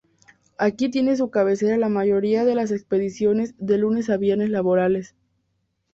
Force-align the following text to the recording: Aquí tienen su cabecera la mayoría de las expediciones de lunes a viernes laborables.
Aquí 0.57 0.89
tienen 0.89 1.15
su 1.15 1.29
cabecera 1.29 1.77
la 1.77 1.87
mayoría 1.87 2.43
de 2.43 2.55
las 2.55 2.71
expediciones 2.71 3.53
de 3.59 3.77
lunes 3.77 4.09
a 4.09 4.17
viernes 4.17 4.49
laborables. 4.49 5.13